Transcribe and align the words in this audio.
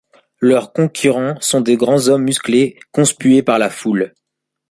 Leurs 0.39 0.73
concurrents 0.73 1.39
sont 1.41 1.61
de 1.61 1.75
grands 1.75 2.07
hommes 2.07 2.23
musclés 2.23 2.79
conspués 2.91 3.43
par 3.43 3.59
la 3.59 3.69
foule. 3.69 4.15